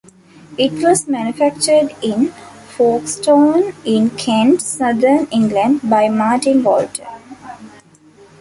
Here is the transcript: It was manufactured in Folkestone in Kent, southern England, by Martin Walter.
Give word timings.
It 0.57 0.71
was 0.83 1.07
manufactured 1.07 1.95
in 2.01 2.29
Folkestone 2.69 3.71
in 3.85 4.09
Kent, 4.09 4.59
southern 4.63 5.27
England, 5.27 5.81
by 5.83 6.09
Martin 6.09 6.63
Walter. 6.63 7.05